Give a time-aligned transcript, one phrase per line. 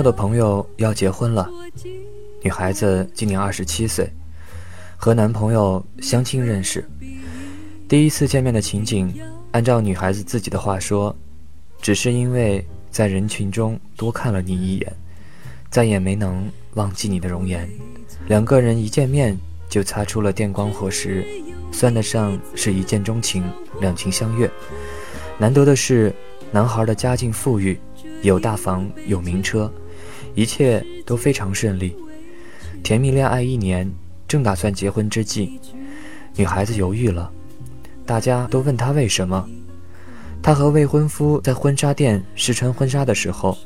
[0.00, 1.46] 友的朋友要结婚了，
[2.42, 4.10] 女孩子今年二十七岁，
[4.96, 6.82] 和男朋友相亲认识，
[7.86, 9.14] 第一次见面的情景，
[9.50, 11.14] 按照女孩子自己的话说，
[11.82, 14.90] 只是因为在人群中多看了你一眼，
[15.68, 17.68] 再也没能忘记你的容颜。
[18.26, 19.36] 两个人一见面
[19.68, 21.26] 就擦出了电光火石，
[21.70, 23.44] 算得上是一见钟情，
[23.82, 24.50] 两情相悦。
[25.36, 26.10] 难得的是，
[26.50, 27.78] 男孩的家境富裕。
[28.22, 29.72] 有大房，有名车，
[30.34, 31.94] 一切都非常顺利。
[32.82, 33.90] 甜蜜恋爱一年，
[34.26, 35.60] 正打算结婚之际，
[36.36, 37.30] 女孩子犹豫了。
[38.06, 39.48] 大家都问她为什么。
[40.42, 43.56] 她和未婚夫在婚纱店试穿婚纱的时候，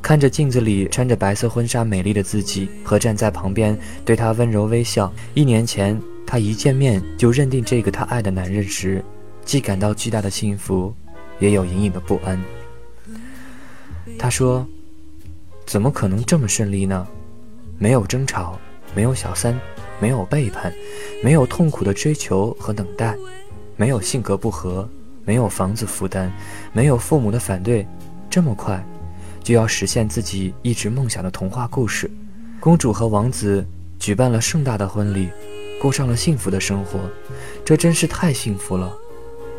[0.00, 5.12] 看着镜子里穿着白色婚纱美丽的自己和站在旁边对她温柔微笑。
[5.34, 9.04] 一年前，她一见面就认定这个她爱的男人时，
[9.44, 10.94] 既感到巨大的幸福，
[11.40, 12.40] 也有隐隐的不安。
[14.16, 14.64] 她说
[15.68, 17.06] ：“怎么可能这么顺利呢？
[17.78, 18.58] 没有争吵，
[18.94, 19.54] 没有小三，
[20.00, 20.72] 没有背叛，
[21.22, 23.14] 没有痛苦的追求和等待，
[23.76, 24.88] 没有性格不合，
[25.26, 26.32] 没有房子负担，
[26.72, 27.86] 没有父母的反对，
[28.30, 28.82] 这么快
[29.44, 32.10] 就要实现自己一直梦想的童话故事。
[32.58, 33.62] 公主和王子
[33.98, 35.28] 举办了盛大的婚礼，
[35.82, 36.98] 过上了幸福的生活，
[37.62, 38.90] 这真是太幸福了！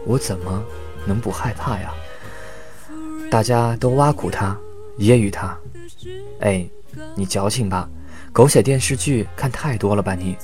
[0.07, 0.63] 我怎么
[1.05, 1.93] 能不害怕呀？”
[3.29, 4.57] 大家都挖苦他，
[4.97, 5.55] 揶揄他
[6.39, 6.67] ：“哎，
[7.15, 7.89] 你矫情吧？
[8.31, 10.13] 狗血电视剧看太多了吧？
[10.13, 10.37] 你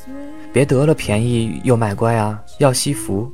[0.52, 2.42] 别得了便宜又卖乖啊！
[2.60, 3.32] 要惜福。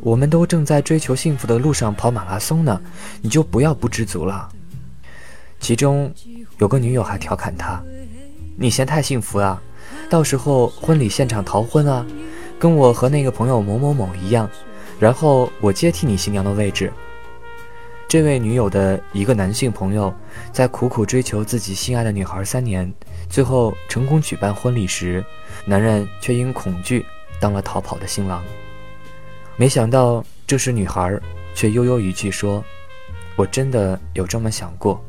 [0.00, 2.80] 我们都正在追求幸福的路上跑马拉松呢，
[3.20, 4.48] 你就不要不知足了。”
[5.60, 6.12] 其中
[6.58, 7.82] 有个女友还调侃他
[8.56, 9.60] ：“你嫌太幸福啊？
[10.08, 12.06] 到时候婚礼现场逃婚啊，
[12.58, 14.48] 跟我和那个朋友某某某一样，
[14.98, 16.92] 然后我接替你新娘的位置。”
[18.08, 20.12] 这位女友的一个男性朋友，
[20.50, 22.90] 在苦苦追求自己心爱的女孩三年，
[23.28, 25.22] 最后成功举办婚礼时，
[25.66, 27.04] 男人却因恐惧
[27.38, 28.42] 当了逃跑的新郎。
[29.58, 31.20] 没想到这时女孩
[31.54, 32.64] 却悠悠一句说
[33.36, 35.04] ：“我真的有这么想过，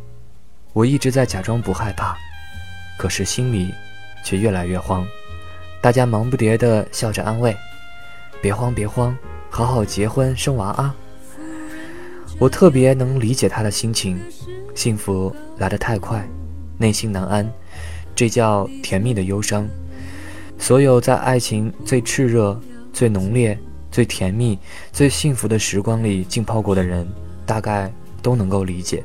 [0.73, 2.17] 我一直在假装不害怕，
[2.97, 3.73] 可是心里
[4.25, 5.07] 却越来越慌。”
[5.79, 7.55] 大家忙不迭地笑着安慰
[8.43, 9.17] ：“别慌，别慌，
[9.49, 10.93] 好好结婚生娃啊。”
[12.39, 14.17] 我特别能理解他的心情，
[14.73, 16.25] 幸福来得太快，
[16.77, 17.45] 内心难安，
[18.15, 19.67] 这叫甜蜜的忧伤。
[20.57, 22.57] 所有在爱情最炽热、
[22.93, 23.59] 最浓烈、
[23.91, 24.57] 最甜蜜、
[24.93, 27.05] 最幸福的时光里浸泡过的人，
[27.45, 27.91] 大概
[28.21, 29.03] 都能够理解。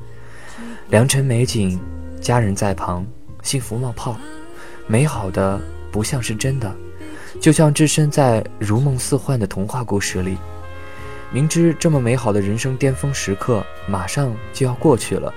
[0.90, 1.76] 良辰美景，
[2.20, 3.04] 家人在旁，
[3.42, 4.16] 幸福冒泡，
[4.86, 6.72] 美好的不像是真的，
[7.40, 10.36] 就像置身在如梦似幻的童话故事里。
[11.34, 15.34] 明知这么美好的人生巅峰时刻马上就要过去了，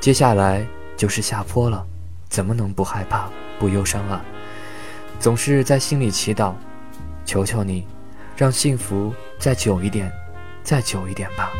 [0.00, 1.86] 接下来就是下坡了，
[2.28, 4.20] 怎么能不害怕、不忧伤啊？
[5.20, 6.52] 总是在心里祈祷，
[7.24, 7.86] 求求你，
[8.36, 10.10] 让幸福再久一点，
[10.64, 11.52] 再久一点吧。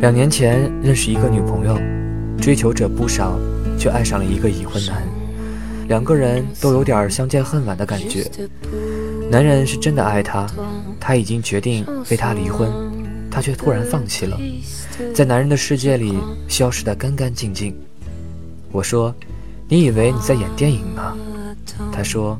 [0.00, 1.76] 两年前认识一个女朋友，
[2.40, 3.36] 追求者不少，
[3.76, 5.02] 却爱上了一个已婚男，
[5.88, 8.30] 两个人都有点相见恨晚的感觉。
[9.28, 10.46] 男人是真的爱她，
[11.00, 12.70] 他已经决定为她离婚，
[13.28, 14.38] 她却突然放弃了，
[15.12, 17.74] 在男人的世界里消失得干干净净。
[18.70, 19.12] 我说
[19.68, 21.16] ：“你以为你在演电影吗？”
[21.90, 22.38] 他说：“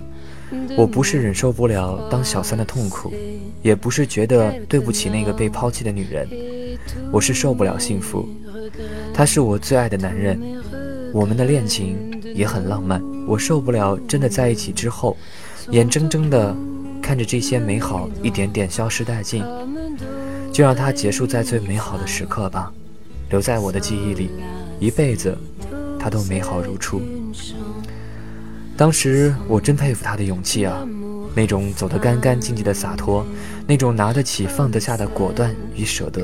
[0.79, 3.13] 我不是忍受不了当小三的痛苦，
[3.63, 6.29] 也不是觉得对不起那个被抛弃的女人。”
[7.11, 8.29] 我是受不了幸福，
[9.15, 10.41] 他是我最爱的男人，
[11.13, 11.97] 我们的恋情
[12.35, 13.03] 也很浪漫。
[13.27, 15.17] 我受不了真的在一起之后，
[15.71, 16.55] 眼睁睁的
[17.03, 19.45] 看着这些美好一点点消失殆尽，
[20.53, 22.73] 就让它结束在最美好的时刻吧，
[23.31, 24.31] 留在我的记忆里，
[24.81, 25.37] 一辈子，
[25.99, 27.03] 它都美好如初。
[28.77, 30.87] 当时我真佩服他的勇气啊，
[31.35, 33.27] 那种走得干干净净的洒脱，
[33.67, 36.23] 那种拿得起放得下的果断与舍得。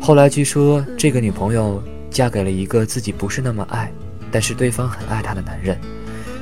[0.00, 1.80] 后来据说这个女朋友
[2.10, 3.92] 嫁给了一个自己不是那么爱，
[4.32, 5.78] 但是对方很爱她的男人，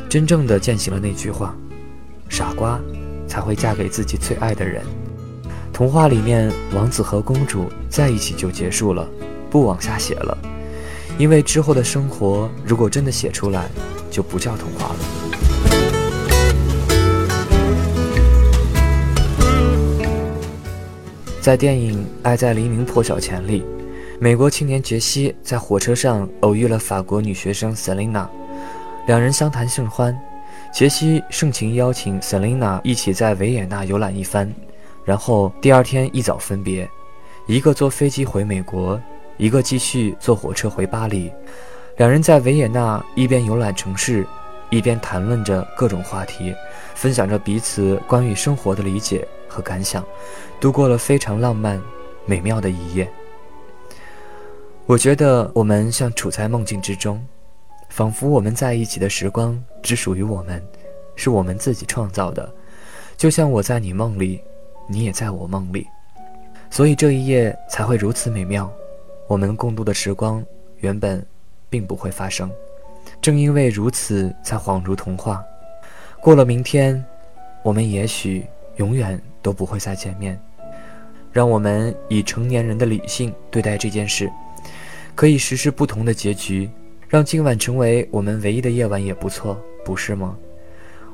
[0.09, 1.55] 真正的践行了那句话：
[2.29, 2.81] 傻瓜
[3.27, 4.83] 才会嫁给自己最爱的人。
[5.73, 9.07] 童话里面王子和公主在一起就结束了，
[9.51, 10.39] 不往下写了，
[11.19, 13.69] 因为之后的生活如果真的写出来，
[14.09, 15.28] 就不叫童话了。
[21.41, 23.65] 在电影《爱在黎明破晓前》里，
[24.19, 28.27] 美国青年杰西在火车上偶遇了法国女学生 Selina，
[29.07, 30.19] 两人相谈甚欢。
[30.75, 34.53] 杰西盛情邀请 Selina 一起在维也纳游览一番，
[35.05, 36.89] 然后第二天一早分别，
[37.47, 39.01] 一个坐飞机回美国，
[39.37, 41.33] 一个继续坐火车回巴黎。
[41.99, 44.27] 两人在维也纳一边游览城市，
[44.71, 46.53] 一边谈论着各种话题，
[46.97, 50.05] 分享着彼此关于生活的理解和感想。
[50.61, 51.81] 度过了非常浪漫、
[52.27, 53.11] 美妙的一夜。
[54.87, 57.25] 我觉得我们像处在梦境之中，
[57.89, 60.63] 仿佛我们在一起的时光只属于我们，
[61.15, 62.49] 是我们自己创造的。
[63.17, 64.41] 就像我在你梦里，
[64.87, 65.87] 你也在我梦里，
[66.71, 68.71] 所以这一夜才会如此美妙。
[69.27, 70.43] 我们共度的时光
[70.79, 71.25] 原本
[71.69, 72.51] 并不会发生，
[73.21, 75.45] 正因为如此，才恍如童话。
[76.23, 77.05] 过了明天，
[77.63, 78.47] 我们也许
[78.77, 80.39] 永远都不会再见面。
[81.33, 84.31] 让我们以成年人的理性对待这件事，
[85.15, 86.69] 可以实施不同的结局，
[87.09, 90.37] 让今晚成为我们唯一的夜晚也不错，不是吗？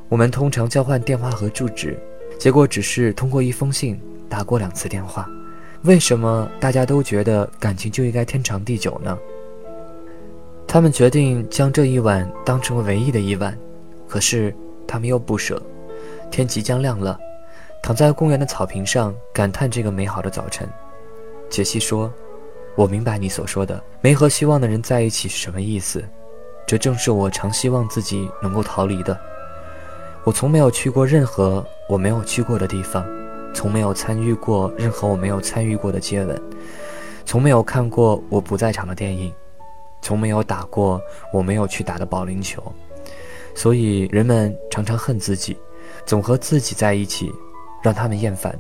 [0.09, 1.97] 我们通常交换电话和住址，
[2.37, 5.31] 结果只是通过一封信打过两次电话。
[5.83, 9.17] 为什么大家都觉得感情就应该天长地久呢？
[10.67, 13.57] 他们决定将这一晚当成唯一的一晚，
[14.09, 14.53] 可是
[14.89, 15.63] 他们又不舍。
[16.33, 17.17] 天即将亮了。
[17.85, 20.67] 躺在公园的草坪上，感叹这个美好的早晨。
[21.51, 22.11] 杰西说
[22.77, 26.03] ：“我明白你所说的没和希望的人在一起是什么意思，
[26.67, 29.21] 这正是我常希望自己能够逃离的。
[30.25, 33.07] 我从没有去过任何我没有去过的地方，
[33.53, 36.43] 从没有参与过任何我没有参与过的接吻，
[37.27, 39.31] 从没有看过我不在场的电影，
[40.01, 40.99] 从没有打过
[41.31, 42.63] 我没有去打的保龄球。
[43.55, 45.55] 所以人们常常恨自己，
[46.07, 47.31] 总和自己在一起。”
[47.85, 48.59] 让他们厌烦。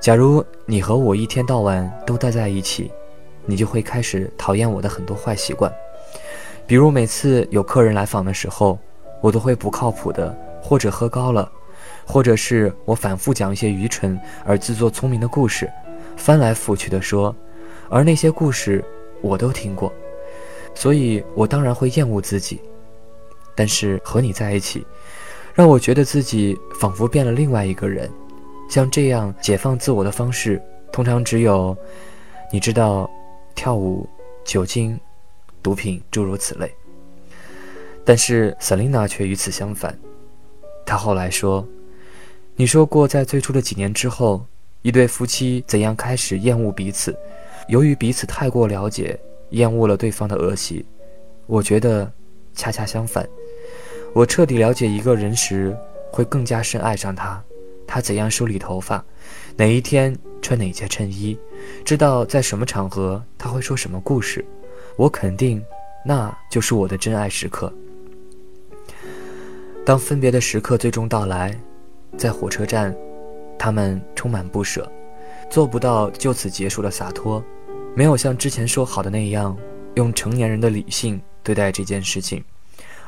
[0.00, 2.90] 假如你和我一天到晚都待在一起，
[3.44, 5.72] 你就会开始讨厌我的很多坏习惯，
[6.66, 8.76] 比如每次有客人来访的时候，
[9.20, 11.48] 我都会不靠谱的，或者喝高了，
[12.04, 15.70] 或者是我反复讲一些愚蠢而自作聪明的故事，
[16.16, 17.34] 翻来覆去的说，
[17.88, 18.84] 而那些故事
[19.20, 19.92] 我都听过，
[20.74, 22.60] 所以我当然会厌恶自己。
[23.54, 24.84] 但是和你在一起。
[25.56, 28.10] 让我觉得自己仿佛变了另外一个人，
[28.68, 30.60] 像这样解放自我的方式，
[30.92, 31.74] 通常只有，
[32.52, 33.10] 你知道，
[33.54, 34.06] 跳舞、
[34.44, 35.00] 酒精、
[35.62, 36.70] 毒品，诸如此类。
[38.04, 39.98] 但是 Selina 却与此相反。
[40.84, 41.66] 她后来说
[42.54, 44.44] ：“你说过，在最初的几年之后，
[44.82, 47.16] 一对夫妻怎样开始厌恶彼此，
[47.68, 49.18] 由于彼此太过了解，
[49.52, 50.84] 厌恶了对方的恶习。
[51.46, 52.12] 我觉得，
[52.54, 53.26] 恰恰相反。”
[54.14, 55.76] 我彻底了解一个人时，
[56.10, 57.42] 会更加深爱上他。
[57.86, 59.04] 他怎样梳理头发，
[59.56, 61.38] 哪一天穿哪件衬衣，
[61.84, 64.44] 知道在什么场合他会说什么故事。
[64.96, 65.62] 我肯定，
[66.04, 67.72] 那就是我的真爱时刻。
[69.84, 71.56] 当分别的时刻最终到来，
[72.16, 72.92] 在火车站，
[73.56, 74.90] 他们充满不舍，
[75.48, 77.40] 做不到就此结束的洒脱，
[77.94, 79.56] 没有像之前说好的那样，
[79.94, 82.42] 用成年人的理性对待这件事情。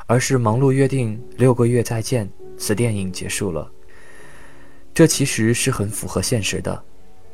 [0.08, 3.70] 而是忙碌约定六个月再见，此电影结束了。
[4.94, 6.82] 这其实是很符合现实的。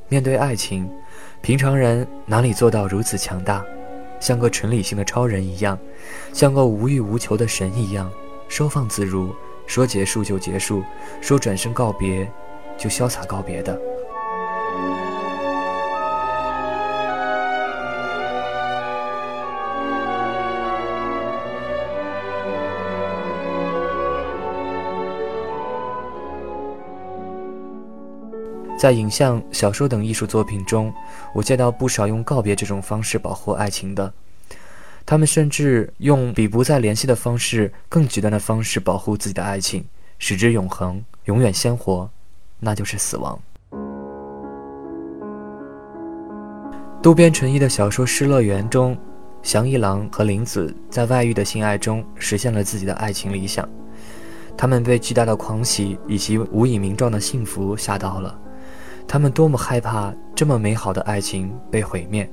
[0.09, 0.91] 面对爱情，
[1.41, 3.65] 平常人哪里做到如此强大，
[4.19, 5.79] 像个纯理性的超人一样，
[6.33, 8.13] 像个无欲无求的神一样，
[8.49, 9.33] 收放自如，
[9.69, 10.83] 说结束就结束，
[11.21, 12.29] 说转身告别，
[12.77, 13.81] 就潇洒告别的。
[28.85, 30.93] 在影像、小说等艺术作品中，
[31.33, 34.13] 我见到不少用告别这种方式保护爱情的。
[35.07, 39.83] 他们甚至用比不再联系的方式更极端的方式保护自己的爱情，
[40.19, 42.07] 使之永恒、永远鲜活，
[42.61, 43.41] 那就是死亡。
[47.03, 48.95] 渡边淳一的小说《失乐园》中，
[49.43, 53.67] 祥一郎和玲子在外遇的性爱中实现了自己的爱情理想。
[54.59, 58.39] 他们被巨大的狂喜以及无以名状的幸福吓到了，
[59.07, 62.29] 他们多么害怕这么美好的爱情被毁灭，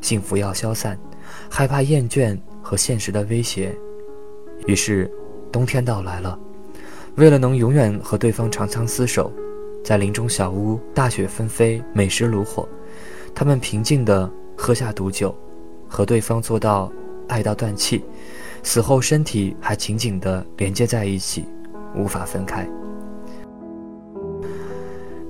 [0.00, 0.98] 幸福要消散，
[1.50, 3.74] 害怕厌倦和现实的威胁。
[4.66, 5.10] 于是，
[5.50, 6.38] 冬天到来了，
[7.16, 9.32] 为了能永远和对方长相厮守，
[9.84, 12.68] 在林中小屋，大雪纷飞，美食炉火，
[13.34, 15.34] 他们平静地喝下毒酒，
[15.88, 16.92] 和对方做到
[17.28, 18.04] 爱到断气。
[18.62, 21.44] 死后，身体还紧紧地连接在一起，
[21.96, 22.68] 无法分开。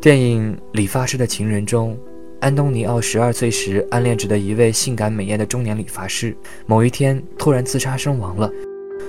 [0.03, 1.97] 电影《理发师的情人》中，
[2.41, 8.51] 安东尼奥十二岁时暗恋着的一位性感美艳的中年理发师，某一天突然自杀身亡了。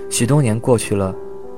[0.08, 1.12] 许多年过去了，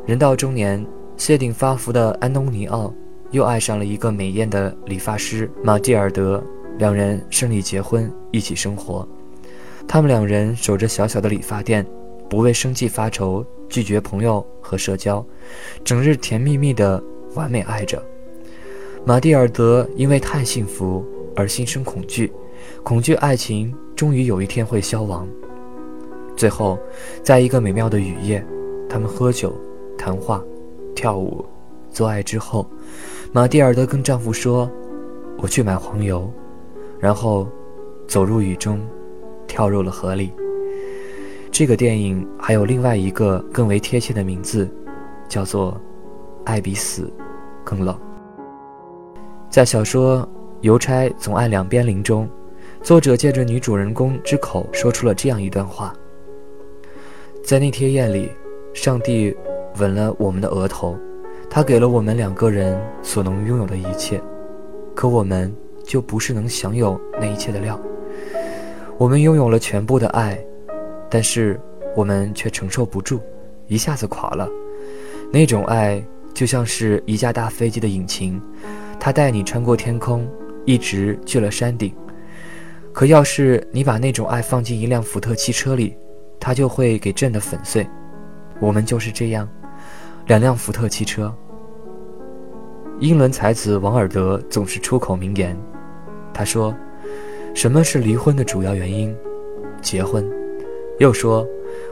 [0.05, 0.87] 人到中年，
[1.17, 2.93] 谢顶发福的安东尼奥
[3.31, 6.41] 又爱上了一个美艳的理发师马蒂尔德，
[6.77, 9.05] 两人顺利结婚，一起生活。
[9.85, 11.85] 他们两人守着小小的理发店。
[12.29, 15.23] 不为生计发愁，拒绝朋友和社交，
[15.83, 17.03] 整日甜蜜蜜的
[17.35, 18.01] 完美爱着。
[19.07, 22.33] 马蒂尔德因为太幸福而心生恐惧，
[22.81, 25.27] 恐惧爱情终于有一天会消亡。
[26.35, 26.79] 最后，
[27.21, 28.43] 在一个美妙的雨夜，
[28.89, 29.55] 他们喝酒、
[29.95, 30.43] 谈话、
[30.95, 31.45] 跳舞、
[31.91, 32.67] 做爱之后，
[33.31, 34.67] 马蒂尔德跟丈夫说
[35.37, 36.27] ：“我去买黄油。”
[36.99, 37.47] 然后，
[38.07, 38.81] 走入雨中，
[39.45, 40.31] 跳入了河里。
[41.51, 44.67] 这个电影还有另外一个更为贴切的名字，
[45.29, 45.73] 叫做
[46.43, 47.13] 《爱比死
[47.63, 47.95] 更冷》。
[49.55, 50.17] 在小说
[50.59, 52.29] 《邮差总爱两边铃》中，
[52.83, 55.95] 作者借着女主人公之口说出了这样一段话：
[57.41, 58.29] 在那天夜里，
[58.73, 59.33] 上帝
[59.77, 60.97] 吻了我们的额头，
[61.49, 64.21] 他给了我们两个人所能拥有的一切，
[64.93, 67.79] 可我们就不是能享有那一切的料。
[68.97, 70.37] 我们拥有了全部的爱。
[71.09, 71.57] 但是
[71.95, 73.21] 我们却承受不住，
[73.67, 74.49] 一下子垮了。
[75.31, 78.41] 那种爱就像是一架大飞机的引擎，
[79.05, 80.27] 他带你穿过天空，
[80.65, 81.93] 一直去了山顶。
[82.91, 85.95] 可要是你把那种爱放进一辆福特汽车里，
[86.39, 87.87] 它就会给震得粉碎。
[88.59, 89.47] 我们就是这样，
[90.25, 91.31] 两辆福特汽车。
[92.99, 95.55] 英伦才子王尔德总是出口名言，
[96.33, 96.75] 他说
[97.53, 99.15] ：“什么是离婚的主要原因？
[99.83, 100.27] 结婚。”
[100.97, 101.47] 又说：“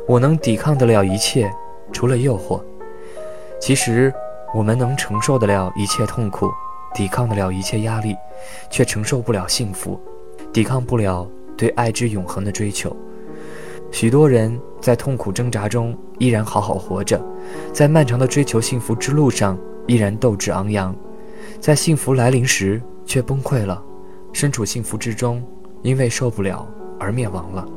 [0.10, 1.48] 我能抵抗得了一切，
[1.92, 2.60] 除了诱惑。
[3.62, 4.12] 其实，
[4.56, 6.50] 我们能承受得了一切痛苦，
[6.94, 8.16] 抵抗得了一切压力，
[8.70, 10.00] 却承受不了幸福，
[10.52, 12.96] 抵抗不了对爱之永恒的追求。
[13.92, 17.22] 许多人在痛苦挣扎中依然好好活着，
[17.72, 19.58] 在漫长的追求幸福之路上
[19.88, 20.96] 依然斗志昂扬，
[21.60, 23.84] 在幸福来临时却崩溃了，
[24.32, 25.44] 身处幸福之中，
[25.82, 26.68] 因为受不了
[27.00, 27.68] 而灭亡了。”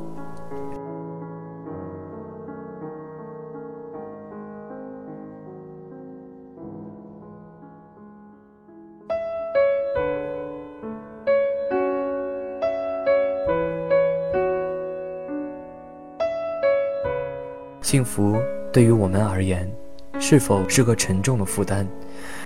[17.86, 18.36] 幸福
[18.72, 19.70] 对于我们而言，
[20.18, 21.86] 是否是个沉重的负担？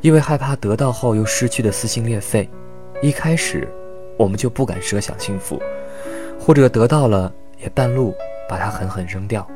[0.03, 2.47] 因为害怕得到后又失去的撕心裂肺，
[3.01, 3.67] 一开始
[4.19, 5.59] 我们就不敢设想幸福，
[6.39, 8.15] 或者得到了也半路
[8.51, 9.51] 把它狠狠扔掉，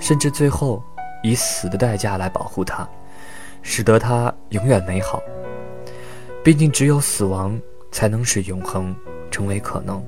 [0.00, 0.82] 甚至最后
[1.22, 2.86] 以死的代价来保护它，
[3.62, 5.22] 使得它永远美好。
[6.44, 7.58] 毕竟只有死亡
[7.90, 8.94] 才能使永恒
[9.30, 10.04] 成为可能，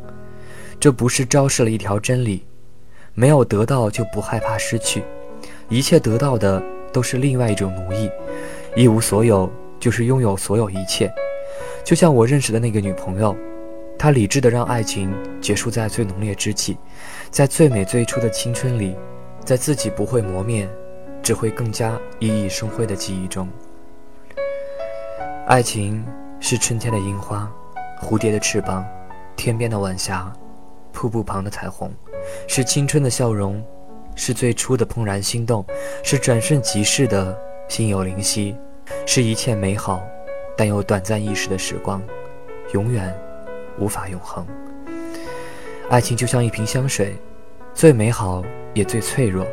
[0.79, 2.45] 这不是昭示了一条真理？
[3.19, 5.03] 没有得到就不害怕失去，
[5.69, 8.09] 一切得到的都是另外一种奴役。
[8.77, 11.13] 一无所有就是拥有所有一切。
[11.83, 13.35] 就像我认识的那个女朋友，
[13.99, 16.79] 她理智的让爱情结束在最浓烈之际，
[17.29, 18.95] 在最美最初的青春里，
[19.45, 20.69] 在自己不会磨灭，
[21.21, 23.49] 只会更加熠熠生辉的记忆中。
[25.49, 26.07] 爱情
[26.39, 27.53] 是春天的樱花，
[28.01, 28.87] 蝴蝶的翅膀，
[29.35, 30.33] 天边的晚霞，
[30.93, 31.91] 瀑布旁的彩虹。
[32.47, 33.63] 是青春的笑容，
[34.15, 35.65] 是最初的怦然心动，
[36.03, 37.37] 是转瞬即逝的
[37.69, 38.57] 心有灵犀，
[39.07, 40.03] 是一切美好
[40.57, 42.03] 但又短暂易逝的时光，
[42.73, 43.15] 永远
[43.79, 44.47] 无法永恒。
[45.89, 47.17] 爱情就像一瓶香水，
[47.73, 48.45] 最美好
[48.75, 49.47] 也最脆弱，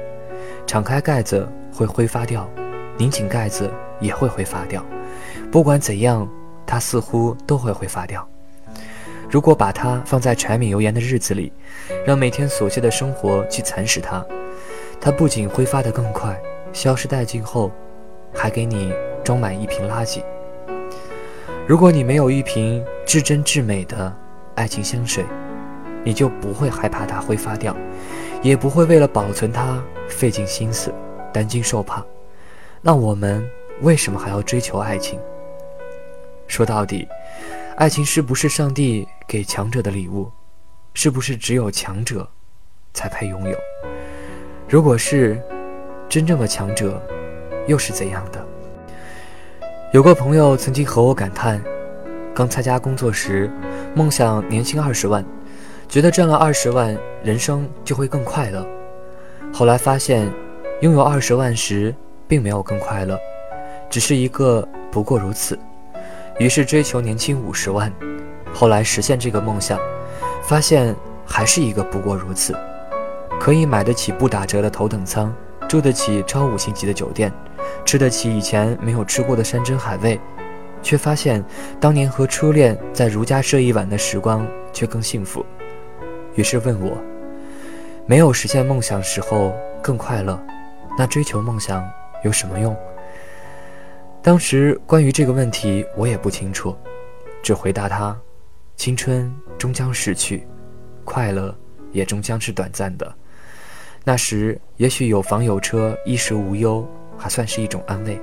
[0.65, 2.50] 敞开盖子会挥发掉，
[2.98, 4.84] 拧紧盖子也会挥发掉，
[5.51, 6.27] 不管怎样，
[6.65, 8.27] 它似乎都会挥发掉。
[9.29, 11.51] 如果把它放在柴米油盐的日子里，
[12.05, 14.25] 让每天琐碎的生活去蚕食它，
[15.01, 16.39] 它不仅挥发得更快，
[16.72, 17.72] 消失殆尽后，
[18.34, 20.22] 还给你装满一瓶垃圾。
[21.67, 24.15] 如果你没有一瓶至真至美的
[24.53, 25.25] 爱情香水，
[26.03, 27.75] 你就不会害怕它挥发掉，
[28.44, 30.94] 也不会为了保存它费尽心思、
[31.34, 32.05] 担惊受怕。
[32.82, 33.44] 那我们
[33.82, 35.20] 为什么还要追求爱情？
[36.48, 37.08] 说到底，
[37.75, 40.32] 爱情是不是上帝给强者的礼物？
[40.94, 42.29] 是不是只有强者
[42.94, 43.58] 才配拥有？
[44.70, 45.41] 如果是
[46.08, 47.01] 真正的强者，
[47.67, 48.46] 又是怎样的？
[49.91, 51.62] 有个朋友曾经和我感叹：
[52.34, 53.51] 刚参加工作时，
[53.94, 55.25] 梦想年薪二十万，
[55.89, 58.65] 觉得赚了二十万，人生就会更快乐。
[59.53, 60.32] 后来发现，
[60.82, 61.94] 拥有二十万时，
[62.27, 63.17] 并没有更快乐，
[63.89, 65.58] 只是一个不过如此。
[66.39, 67.91] 于是追求年薪五十万，
[68.55, 69.77] 后来实现这个梦想，
[70.41, 70.95] 发现
[71.25, 72.55] 还是一个不过如此。
[73.38, 75.35] 可以买得起不打折的头等舱，
[75.67, 77.29] 住得起超五星级的酒店，
[77.83, 80.17] 吃得起以前没有吃过的山珍海味，
[80.81, 81.43] 却发现
[81.81, 85.45] 当年和初恋在如家睡一晚的时光却更幸福。
[86.35, 86.97] 于是问我，
[88.05, 90.41] 没有实现梦想时候更快乐，
[90.97, 91.85] 那追求梦想
[92.24, 92.74] 有什么用？
[94.21, 96.74] 当时关于这个问题我也不清楚，
[97.43, 98.17] 只回答他：
[98.75, 100.46] 青春终将逝去，
[101.03, 101.55] 快乐
[101.91, 103.15] 也终将是短暂的。
[104.03, 108.20] 那时也许有房有车，衣食无忧，还算是一种安慰。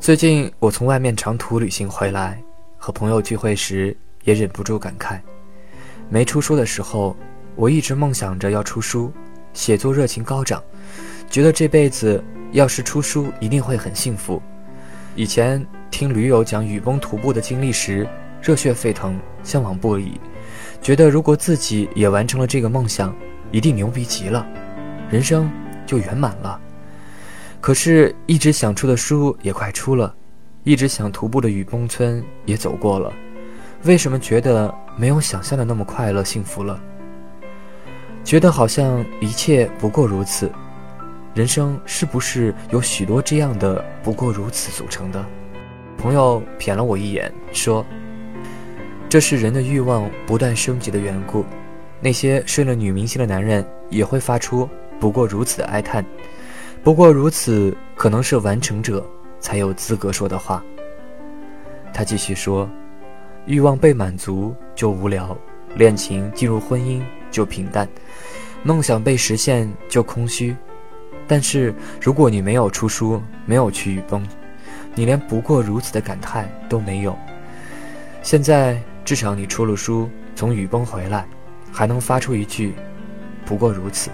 [0.00, 2.42] 最近我从外面长途旅行回来，
[2.76, 5.20] 和朋友聚会时也忍不住感慨：
[6.10, 7.16] 没出书的时候，
[7.56, 9.12] 我一直梦想着要出书，
[9.52, 10.62] 写作热情高涨，
[11.28, 12.22] 觉得这辈子。
[12.52, 14.40] 要是出书，一定会很幸福。
[15.16, 18.06] 以前听驴友讲雨崩徒步的经历时，
[18.40, 20.20] 热血沸腾，向往不已，
[20.80, 23.12] 觉得如果自己也完成了这个梦想，
[23.50, 24.46] 一定牛逼极了，
[25.10, 25.50] 人生
[25.84, 26.60] 就圆满了。
[27.60, 30.14] 可是，一直想出的书也快出了，
[30.62, 33.12] 一直想徒步的雨崩村也走过了，
[33.82, 36.80] 为什么觉得没有想象的那么快乐幸福了？
[38.24, 40.50] 觉得好像一切不过如此。
[41.34, 45.24] 人生是不是有许多这样的不过如此组成的？
[45.98, 47.84] 朋友瞥了我一眼，说
[49.08, 51.44] ：“这是人的欲望不断升级的缘故。
[52.00, 54.68] 那些睡了女明星的男人也会发出
[55.00, 56.04] 不过如此的哀叹。
[56.82, 59.04] 不过如此，可能是完成者
[59.40, 60.62] 才有资格说的话。”
[61.92, 62.68] 他继续说
[63.46, 65.36] ：“欲望被满足就无聊，
[65.74, 67.02] 恋情进入婚姻
[67.34, 67.88] 就平淡，
[68.62, 70.54] 梦想被实现就空虚。”
[71.26, 74.24] 但是，如果你没有出书，没有去雨崩，
[74.94, 77.18] 你连不过如此的感叹都没有。
[78.22, 81.26] 现在至少你出了书，从雨崩回来，
[81.72, 82.74] 还能发出一句
[83.44, 84.10] “不过如此”。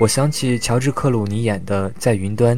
[0.00, 2.56] 我想起乔治·克鲁尼演的《在云端》，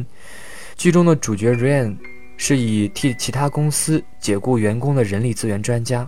[0.77, 1.93] 剧中的主角 Ryan
[2.37, 6.05] 是以替其他公司解雇员工的人力资源专家。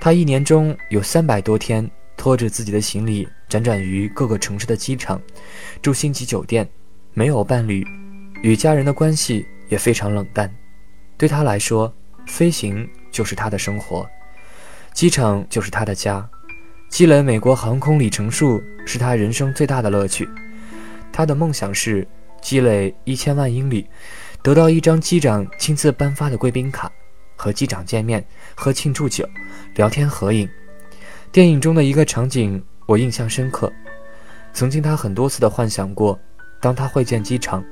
[0.00, 5.22] 他一年中有三百多天拖着自己的行李辗转于各个城市的机场，
[5.80, 6.68] 住星级酒店，
[7.14, 7.86] 没有伴侣，
[8.42, 10.52] 与家人的关系也非常冷淡。
[11.16, 11.94] 对他来说，
[12.26, 14.04] 飞行就是他的生活，
[14.92, 16.28] 机场就是他的家，
[16.90, 20.28] 积累美国航空里程数是他人生最大的乐趣。
[21.12, 22.06] 他的梦想是
[22.40, 23.88] 积累一千万英里，
[24.42, 26.90] 得到一张机长亲自颁发的贵宾卡，
[27.36, 29.28] 和机长见面，喝庆祝酒，
[29.74, 30.48] 聊天合影。
[31.30, 33.72] 电影中的一个场景我印象深刻。
[34.54, 36.18] 曾经他很多次的幻想过，
[36.60, 37.62] 当他会见机场，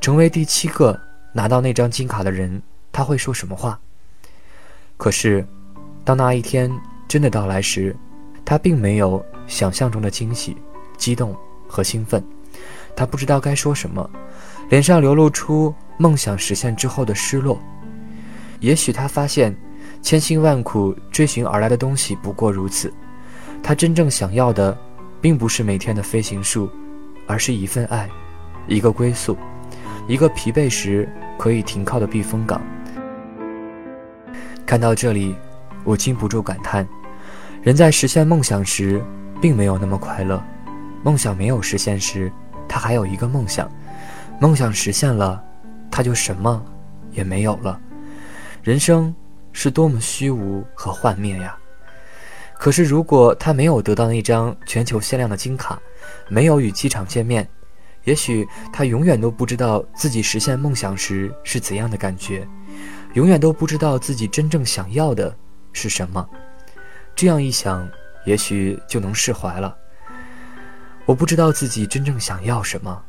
[0.00, 0.98] 成为第七个
[1.32, 3.78] 拿到那张金卡的人，他会说什么话。
[4.96, 5.44] 可是，
[6.04, 6.70] 当那一天
[7.06, 7.94] 真的到来时，
[8.44, 10.56] 他并没有想象中的惊喜、
[10.96, 11.36] 激动
[11.68, 12.24] 和兴奋。
[12.94, 14.08] 他不知道该说什么，
[14.68, 17.60] 脸上流露出梦想实现之后的失落。
[18.60, 19.54] 也许他发现，
[20.02, 22.92] 千辛万苦追寻而来的东西不过如此。
[23.62, 24.76] 他真正想要的，
[25.20, 26.70] 并不是每天的飞行术，
[27.26, 28.08] 而是一份爱，
[28.66, 29.36] 一个归宿，
[30.06, 32.60] 一个疲惫时可以停靠的避风港。
[34.66, 35.34] 看到这里，
[35.84, 36.86] 我禁不住感叹：
[37.62, 39.02] 人在实现梦想时，
[39.40, 40.40] 并没有那么快乐；
[41.02, 42.30] 梦想没有实现时，
[42.72, 43.70] 他还有一个梦想，
[44.40, 45.44] 梦想实现了，
[45.90, 46.64] 他就什么
[47.10, 47.78] 也没有了。
[48.62, 49.14] 人生
[49.52, 51.54] 是多么虚无和幻灭呀！
[52.58, 55.78] 可是，如果他没有得到那张全球限量的金卡，
[56.30, 57.46] 没有与机场见面，
[58.04, 62.48] 也许他永远都不知道自己实现梦想时是怎样的感觉，
[63.12, 65.36] 永远都不知道自己真正想要的
[65.74, 66.26] 是什么。
[67.14, 67.86] 这样一想，
[68.24, 69.76] 也许就能释怀了。
[71.04, 73.02] 我不知道自己真正想要什么，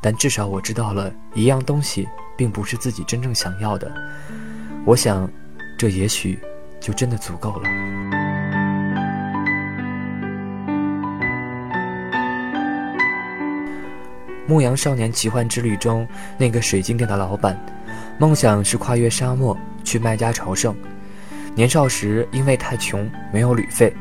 [0.00, 3.92] 但至少我知道了一样东西并不是自己真正想要的。
[4.84, 5.28] 我想，
[5.76, 6.38] 这也许
[6.78, 7.68] 就真的足够了。
[14.46, 16.06] 《牧羊少年奇幻之旅》中
[16.38, 17.58] 那个水晶店的老板，
[18.16, 20.72] 梦想是跨越沙漠去麦加朝圣。
[21.56, 23.92] 年少时因为太穷没有旅费，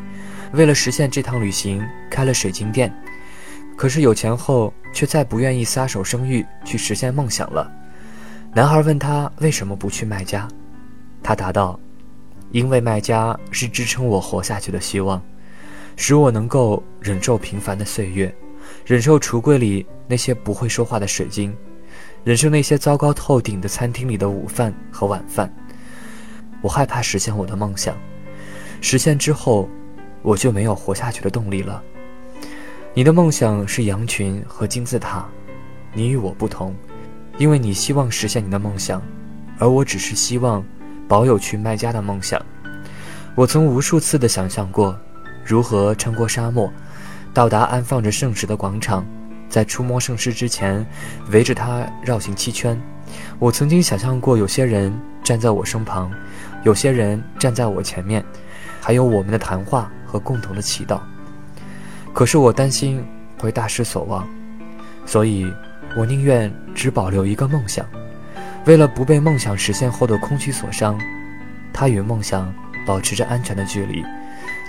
[0.53, 2.93] 为了实现这趟旅行开了水晶店。
[3.79, 7.71] 可是有钱后却再不愿意撒手生育去实现梦想了。
[8.53, 10.45] 男孩问他为什么不去卖家，
[11.23, 11.79] 他答道
[12.51, 15.23] ：“因为卖家是支撑我活下去的希望，
[15.95, 18.35] 使我能够忍受平凡的岁月。”
[18.85, 21.55] 忍受橱柜里那些不会说话的水晶，
[22.25, 25.49] 忍受那些糟糕透顶的餐厅里的午饭和晚饭。
[26.61, 27.95] 我害怕实现我的梦想，
[28.81, 29.69] 实现之后，
[30.21, 31.81] 我就没有活下去的动力了。
[32.95, 35.23] 你的梦想是羊群和金字塔，
[35.93, 36.75] 你与我不同，
[37.37, 38.99] 因为你希望实现你的梦想，
[39.59, 40.63] 而我只是希望
[41.07, 42.43] 保有去麦加的梦想。
[43.35, 44.99] 我曾无数次的想象过，
[45.45, 46.71] 如何穿过沙漠。
[47.31, 49.05] 到达安放着圣石的广场，
[49.47, 50.83] 在触摸圣石之前，
[51.29, 52.77] 围着它绕行七圈。
[53.37, 54.91] 我曾经想象过，有些人
[55.23, 56.11] 站在我身旁，
[56.63, 58.25] 有些人站在我前面，
[58.81, 60.99] 还有我们的谈话和共同的祈祷。
[62.19, 63.01] 可是我担心
[63.37, 64.27] 会大失所望，
[65.05, 65.49] 所以
[65.95, 67.85] 我宁愿只保留一个梦想，
[68.65, 70.99] 为了不被梦想实现后的空虚所伤，
[71.71, 72.53] 他与梦想
[72.85, 74.03] 保持着安全的距离，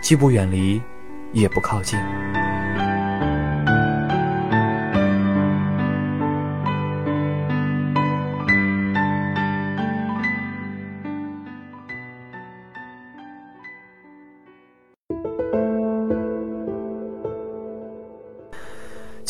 [0.00, 0.80] 既不远离，
[1.32, 1.98] 也不靠近。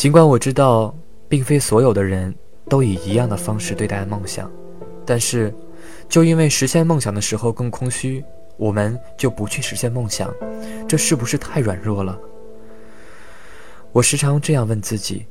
[0.01, 0.91] 尽管我知道，
[1.29, 2.33] 并非所有的人
[2.67, 4.49] 都以一样的方式对待梦想，
[5.05, 5.53] 但是，
[6.09, 8.25] 就因为实现梦想的时候更空虚，
[8.57, 10.33] 我们就不去实现梦想，
[10.87, 12.19] 这是不是太软弱了？
[13.91, 15.27] 我时常这样问自己：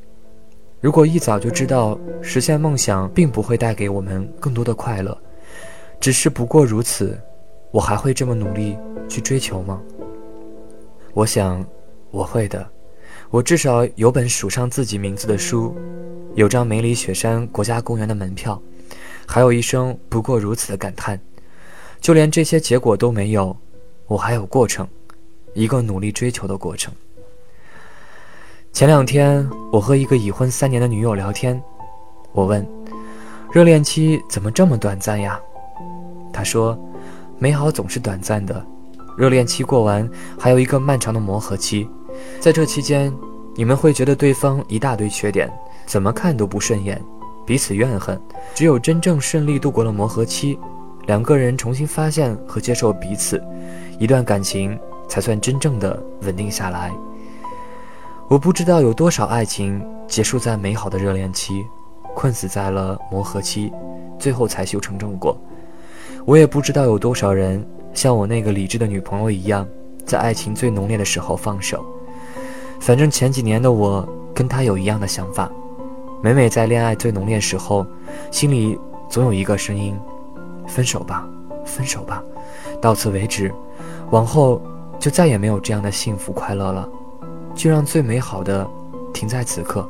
[0.80, 5.20] 如果一早就知道实现梦想并不会带给我们更多的快乐，
[5.98, 7.20] 只是不过如此，
[7.72, 8.78] 我还会这么努力
[9.08, 9.82] 去追求吗？
[11.12, 11.66] 我想，
[12.12, 12.64] 我会的。
[13.30, 15.76] 我至少有本署上自己名字的书，
[16.34, 18.60] 有张梅里雪山国家公园的门票，
[19.24, 21.18] 还有一声不过如此的感叹。
[22.00, 23.56] 就连这些结果都没有，
[24.08, 24.88] 我还有过程，
[25.54, 26.92] 一个努力追求的过程。
[28.72, 31.62] 前两天，我和一个已婚三年的女友聊天，
[32.32, 32.66] 我问
[33.52, 35.40] ：“热恋期怎么这么短暂呀？”
[36.34, 36.76] 她说
[37.38, 38.66] ：“美好总是短暂的，
[39.16, 41.88] 热恋期过完，还有一个漫长的磨合期。”
[42.38, 43.12] 在这期间，
[43.54, 45.50] 你们会觉得对方一大堆缺点，
[45.86, 47.00] 怎么看都不顺眼，
[47.46, 48.20] 彼此怨恨。
[48.54, 50.58] 只有真正顺利度过了磨合期，
[51.06, 53.42] 两个人重新发现和接受彼此，
[53.98, 54.78] 一段感情
[55.08, 56.92] 才算真正的稳定下来。
[58.28, 61.64] 我不知道有多少爱情结束在美好的热恋期，
[62.14, 63.72] 困死在了磨合期，
[64.18, 65.36] 最后才修成正果。
[66.24, 69.66] 我也不知道有多少人像我那个理智的女朋友一样，
[70.06, 71.84] 在爱情最浓烈的时候放手。
[72.80, 75.48] 反正前几年的我跟他有一样的想法，
[76.22, 77.86] 每每在恋爱最浓烈时候，
[78.32, 78.76] 心里
[79.08, 79.96] 总有一个声音：
[80.66, 81.28] 分手吧，
[81.64, 82.24] 分手吧，
[82.80, 83.52] 到此为止，
[84.10, 84.60] 往后
[84.98, 86.88] 就再也没有这样的幸福快乐了，
[87.54, 88.66] 就让最美好的
[89.12, 89.86] 停在此刻。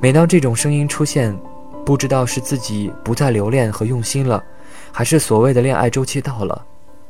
[0.00, 1.38] 每当这种声音出现，
[1.84, 4.42] 不知道是自己不再留恋和用心了，
[4.90, 6.64] 还是所谓的恋爱周期到了，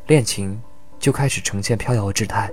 [0.08, 0.60] 恋情
[0.98, 2.50] 就开始呈现飘摇之态，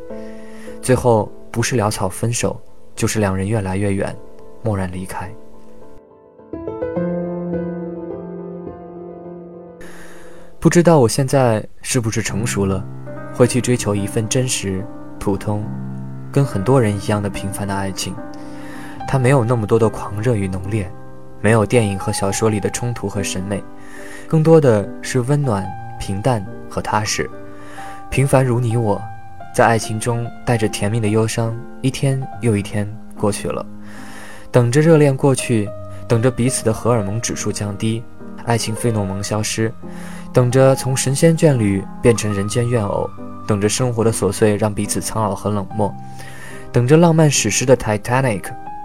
[0.80, 1.30] 最后。
[1.52, 2.60] 不是潦草分手，
[2.96, 4.16] 就是两人越来越远，
[4.64, 5.32] 蓦然离开。
[10.60, 12.84] 不知道我现在是不是成熟了，
[13.34, 14.84] 会去追求一份真实、
[15.20, 15.64] 普通，
[16.32, 18.14] 跟很多人一样的平凡的爱情。
[19.08, 20.92] 它没有那么多的狂热与浓烈，
[21.40, 23.64] 没有电影和小说里的冲突和审美，
[24.28, 25.66] 更多的是温暖、
[26.00, 27.30] 平淡和踏实，
[28.10, 29.02] 平凡如你我。
[29.58, 33.66] 在爱情中带着甜蜜的忧伤，一天又一天过去了，
[34.52, 35.68] 等着热恋过去，
[36.08, 38.04] 等着彼此的荷尔蒙指数降低，
[38.46, 39.74] 爱情费诺蒙消失，
[40.32, 43.10] 等着从神仙眷侣变成人间怨偶，
[43.48, 45.92] 等着生活的琐碎让彼此苍老和冷漠，
[46.72, 48.44] 等着浪漫史诗的 Titanic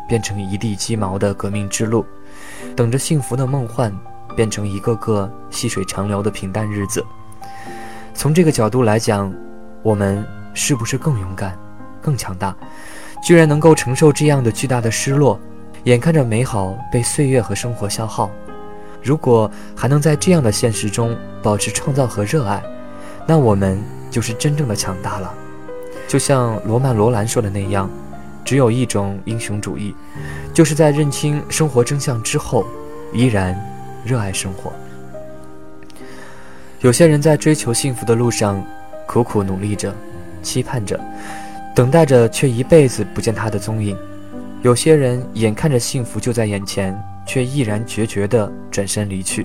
[0.09, 2.03] 变成一地鸡毛的革命之路，
[2.75, 3.95] 等着幸福的梦幻
[4.35, 7.05] 变成一个个细水长流的平淡日子。
[8.15, 9.31] 从这个角度来讲，
[9.83, 11.59] 我们是不是更勇敢、
[12.01, 12.55] 更强大，
[13.23, 15.39] 居然能够承受这样的巨大的失落？
[15.85, 18.31] 眼看着美好被岁月和生活消耗，
[19.03, 22.63] 如果还能在这样的现实中保持创造和热爱，
[23.27, 25.35] 那我们就是真正的强大了。
[26.07, 27.91] 就像罗曼·罗兰说的那样，
[28.45, 29.93] 只有一种英雄主义，
[30.55, 32.65] 就是在认清生活真相之后，
[33.13, 33.59] 依然
[34.05, 34.73] 热爱生活。
[36.81, 38.65] 有些人在追求幸福的路上，
[39.07, 39.93] 苦苦努力着，
[40.43, 40.99] 期盼着，
[41.75, 43.97] 等待着，却一辈子不见他的踪影。
[44.63, 49.45] 有些人眼看着幸福就在眼前，却毅然决绝地转身离去；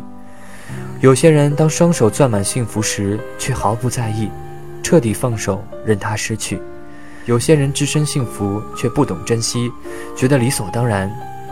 [0.99, 4.29] 有些人当双手攥满幸福时，却毫不在意，
[4.83, 6.57] 彻底放手任它失去；
[7.25, 9.71] 有些人置身幸福却不懂珍惜，
[10.15, 11.11] 觉得理所当然，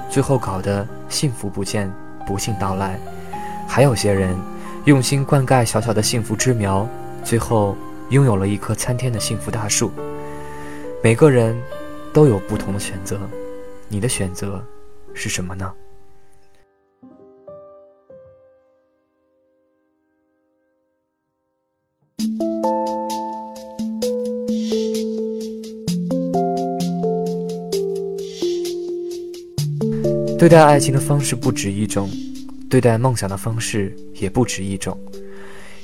[0.10, 1.92] 最后搞得幸福不见，
[2.28, 3.00] 不幸到来；
[3.68, 4.36] 还有些人
[4.86, 6.88] 用心灌溉小小的幸福之苗，
[7.24, 7.76] 最后
[8.16, 9.92] 拥有了一棵参天的幸福大树。
[11.04, 11.54] 每个人
[12.14, 13.20] 都有不同的选择。
[13.90, 14.66] 你的选择
[15.14, 15.70] 是什么呢？
[30.40, 32.10] 对待爱情的方式不止一种，
[32.70, 34.98] 对待梦想的方式也不止一种。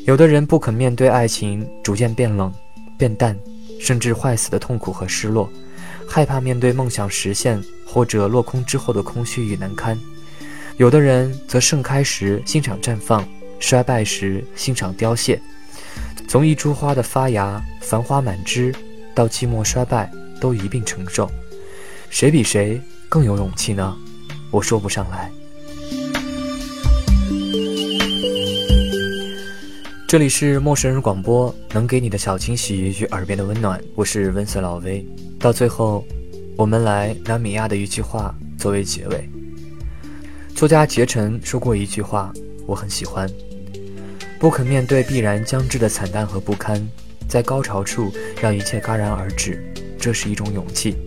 [0.06, 2.52] 有的人不肯面对爱情，逐渐变冷、
[2.98, 3.38] 变淡，
[3.80, 5.50] 甚至坏死的痛苦和失落。
[6.08, 9.98] 害怕面对梦想实现或者落空之后的空虚与难堪，
[10.78, 13.26] 有的人则盛开时欣赏绽放，
[13.60, 15.40] 衰败时欣赏凋谢。
[16.28, 18.74] 从一株花的发芽繁花满枝，
[19.14, 21.30] 到寂寞衰败，都一并承受。
[22.10, 23.96] 谁比谁更有勇气呢？
[24.50, 25.32] 我说不上来。
[30.12, 33.82] 这里是陌生人广播，能给你的小惊喜与耳边的温暖。
[33.96, 35.06] 我是温色老威。
[35.40, 36.06] 到最后，
[36.58, 39.30] 我们来拿米娅的一句话作为结尾。
[40.54, 42.30] 作家杰晨说过一句话，
[42.68, 43.26] 我很喜欢：
[44.38, 46.86] 不肯面对必然将至的惨淡和不堪，
[47.30, 49.64] 在高潮处让一切戛然而止，
[49.98, 50.98] 这是一种勇气。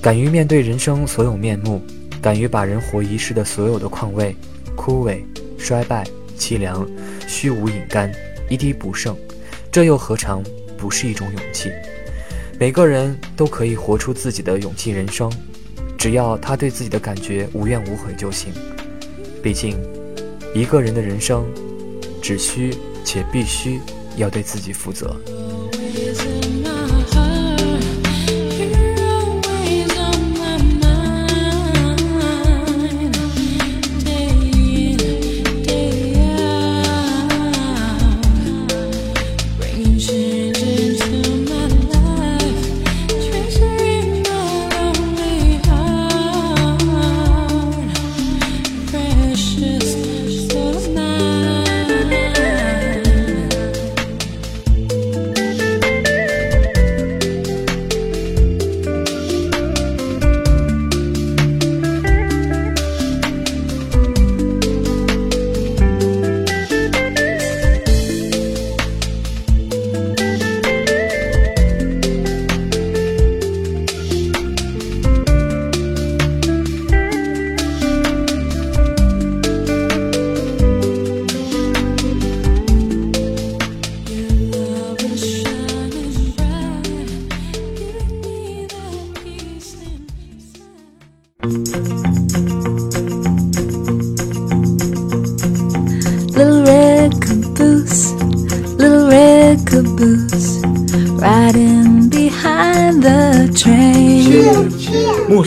[0.00, 1.82] 敢于面对人生所有面目，
[2.22, 4.36] 敢于把人活一世的所有的况味、
[4.76, 5.20] 枯萎、
[5.58, 6.06] 衰败、
[6.38, 6.88] 凄凉。
[7.30, 8.12] 虚无饮干，
[8.48, 9.16] 一滴不剩，
[9.70, 10.42] 这又何尝
[10.76, 11.70] 不是一种勇气？
[12.58, 15.30] 每个人都可以活出自己的勇气人生，
[15.96, 18.52] 只要他对自己的感觉无怨无悔就行。
[19.40, 19.80] 毕竟，
[20.56, 21.46] 一个人的人生，
[22.20, 23.78] 只需且必须
[24.16, 25.14] 要对自己负责。